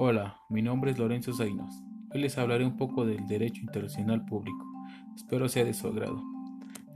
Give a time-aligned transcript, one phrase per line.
[0.00, 1.82] Hola, mi nombre es Lorenzo Zainos.
[2.14, 4.64] Hoy les hablaré un poco del derecho internacional público.
[5.16, 6.22] Espero sea de su agrado.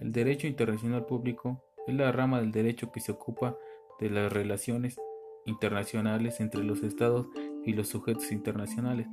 [0.01, 3.57] El derecho internacional público es la rama del derecho que se ocupa
[3.99, 5.01] de las relaciones
[5.47, 7.27] internacionales entre los estados
[7.67, 9.09] y los sujetos internacionales.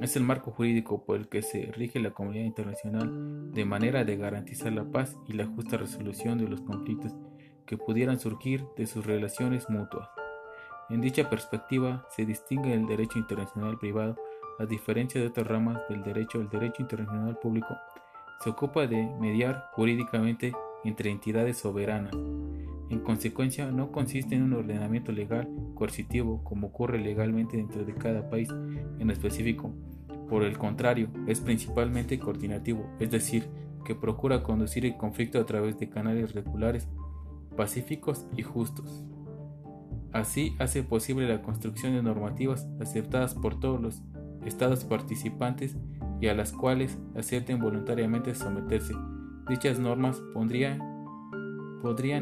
[0.00, 4.18] Es el marco jurídico por el que se rige la comunidad internacional de manera de
[4.18, 7.16] garantizar la paz y la justa resolución de los conflictos
[7.66, 10.08] que pudieran surgir de sus relaciones mutuas.
[10.90, 14.16] En dicha perspectiva se distingue el derecho internacional privado,
[14.58, 17.76] a diferencia de otras ramas del derecho, el derecho internacional público
[18.42, 20.52] se ocupa de mediar jurídicamente
[20.84, 22.14] entre entidades soberanas.
[22.88, 28.28] En consecuencia, no consiste en un ordenamiento legal coercitivo como ocurre legalmente dentro de cada
[28.30, 28.48] país
[28.98, 29.72] en específico.
[30.28, 33.48] Por el contrario, es principalmente coordinativo, es decir,
[33.84, 36.88] que procura conducir el conflicto a través de canales regulares,
[37.56, 39.04] pacíficos y justos.
[40.12, 44.02] Así hace posible la construcción de normativas aceptadas por todos los
[44.44, 45.76] estados participantes
[46.20, 48.94] y a las cuales acepten voluntariamente someterse.
[49.48, 50.82] Dichas normas podrían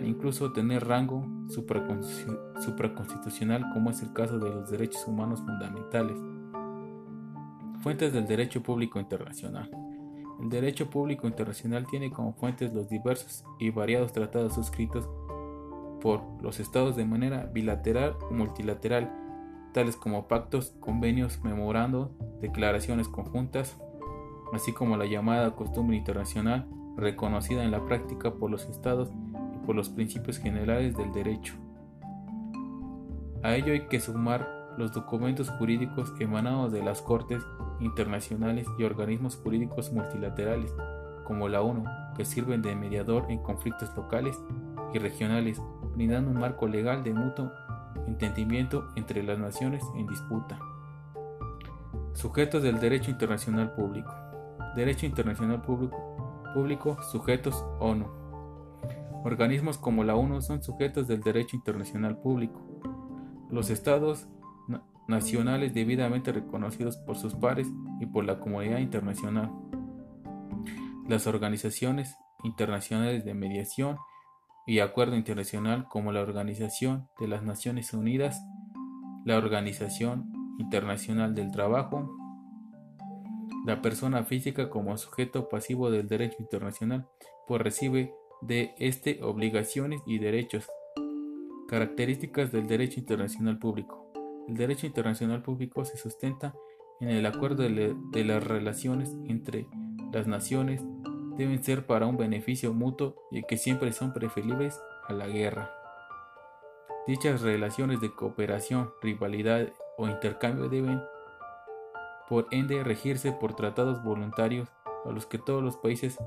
[0.06, 6.18] incluso tener rango supraconstitucional como es el caso de los derechos humanos fundamentales.
[7.80, 9.70] Fuentes del derecho público internacional.
[10.40, 15.08] El derecho público internacional tiene como fuentes los diversos y variados tratados suscritos
[16.00, 19.12] por los estados de manera bilateral o multilateral,
[19.72, 23.78] tales como pactos, convenios, memorando, declaraciones conjuntas,
[24.52, 29.10] así como la llamada costumbre internacional reconocida en la práctica por los estados
[29.54, 31.54] y por los principios generales del derecho.
[33.42, 37.42] A ello hay que sumar los documentos jurídicos emanados de las Cortes
[37.80, 40.74] internacionales y organismos jurídicos multilaterales,
[41.24, 41.84] como la ONU,
[42.16, 44.40] que sirven de mediador en conflictos locales
[44.92, 45.62] y regionales,
[45.98, 47.50] brindando un marco legal de mutuo
[48.06, 50.56] entendimiento entre las naciones en disputa.
[52.14, 54.14] Sujetos del derecho internacional público.
[54.76, 58.06] Derecho internacional público, público sujetos ONU.
[59.24, 62.62] Organismos como la ONU son sujetos del derecho internacional público.
[63.50, 64.28] Los estados
[65.08, 67.66] nacionales debidamente reconocidos por sus pares
[67.98, 69.50] y por la comunidad internacional.
[71.08, 72.14] Las organizaciones
[72.44, 73.96] internacionales de mediación
[74.68, 78.44] y acuerdo internacional como la Organización de las Naciones Unidas,
[79.24, 82.14] la Organización Internacional del Trabajo,
[83.64, 87.08] la persona física como sujeto pasivo del derecho internacional,
[87.46, 88.12] pues recibe
[88.42, 90.68] de este obligaciones y derechos.
[91.66, 94.12] Características del derecho internacional público.
[94.48, 96.54] El derecho internacional público se sustenta
[97.00, 99.66] en el acuerdo de, las relaciones entre
[100.12, 100.82] las naciones
[101.38, 105.70] deben ser para un beneficio mutuo y que siempre son preferibles a la guerra.
[107.06, 111.00] Dichas relaciones de cooperación, rivalidad o intercambio deben
[112.28, 114.68] por ende regirse por tratados voluntarios
[115.06, 116.18] a los que todos los países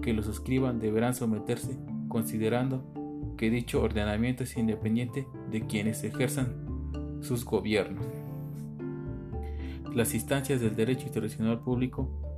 [0.00, 1.76] que los suscriban deberán someterse,
[2.08, 2.82] considerando
[3.36, 8.06] que dicho ordenamiento es independiente de quienes ejerzan sus gobiernos.
[9.94, 12.29] Las instancias del derecho internacional público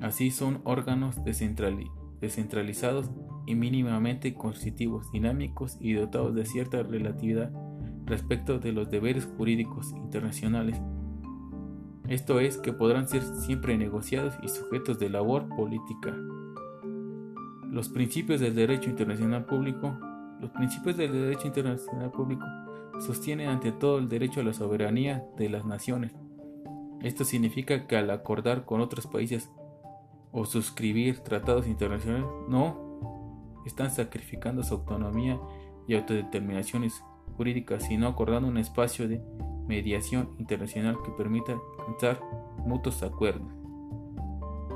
[0.00, 3.10] Así son órganos descentralizados
[3.46, 7.50] y mínimamente constitutivos, dinámicos y dotados de cierta relatividad
[8.04, 10.80] respecto de los deberes jurídicos internacionales.
[12.08, 16.14] Esto es que podrán ser siempre negociados y sujetos de labor política.
[17.70, 19.98] Los principios del derecho internacional público
[20.40, 22.44] Los principios del derecho internacional público
[23.00, 26.14] sostienen ante todo el derecho a la soberanía de las naciones.
[27.02, 29.50] Esto significa que al acordar con otros países
[30.36, 35.40] o suscribir tratados internacionales, no, están sacrificando su autonomía
[35.88, 37.02] y autodeterminaciones
[37.38, 39.22] jurídicas, sino acordando un espacio de
[39.66, 42.20] mediación internacional que permita alcanzar
[42.58, 43.48] mutuos acuerdos.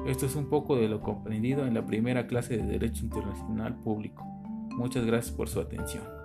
[0.06, 4.24] Esto es un poco de lo comprendido en la primera clase de Derecho Internacional Público.
[4.70, 6.19] Muchas gracias por su atención.